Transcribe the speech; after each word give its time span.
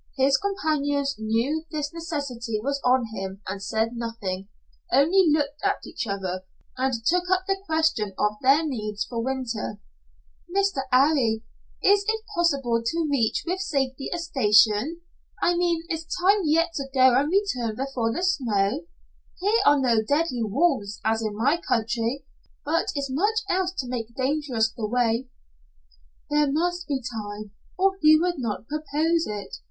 His 0.17 0.35
companions 0.39 1.15
knew 1.19 1.63
this 1.69 1.93
necessity 1.93 2.59
was 2.59 2.81
on 2.83 3.05
him, 3.13 3.43
and 3.47 3.61
said 3.61 3.89
nothing 3.93 4.47
only 4.91 5.27
looked 5.29 5.59
at 5.63 5.85
each 5.85 6.07
other, 6.07 6.41
and 6.75 6.91
took 7.05 7.25
up 7.29 7.45
the 7.45 7.61
question 7.67 8.11
of 8.17 8.31
their 8.41 8.65
needs 8.65 9.05
for 9.05 9.19
the 9.19 9.25
winter. 9.25 9.79
"Mr. 10.49 10.81
'Arry, 10.91 11.43
is 11.83 12.03
it 12.07 12.25
possible 12.35 12.81
to 12.83 13.07
reach 13.11 13.43
with 13.45 13.59
safety 13.59 14.09
a 14.11 14.17
station? 14.17 15.01
I 15.39 15.55
mean 15.55 15.83
is 15.87 16.07
time 16.19 16.41
yet 16.45 16.73
to 16.77 16.87
go 16.91 17.13
and 17.13 17.31
return 17.31 17.75
before 17.75 18.11
the 18.11 18.23
snows? 18.23 18.81
Here 19.39 19.61
are 19.67 19.79
no 19.79 20.01
deadly 20.01 20.41
wolves 20.41 20.99
as 21.05 21.21
in 21.21 21.37
my 21.37 21.57
own 21.57 21.61
country 21.61 22.25
but 22.65 22.87
is 22.95 23.11
much 23.11 23.41
else 23.51 23.71
to 23.73 23.87
make 23.87 24.15
dangerous 24.15 24.71
the 24.75 24.87
way." 24.87 25.27
"There 26.31 26.51
must 26.51 26.87
be 26.87 27.03
time 27.03 27.51
or 27.77 27.99
he 28.01 28.17
would 28.19 28.39
not 28.39 28.65
propose 28.67 29.27
it. 29.27 29.57